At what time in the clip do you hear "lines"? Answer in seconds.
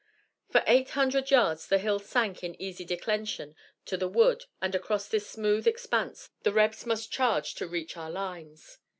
8.09-8.79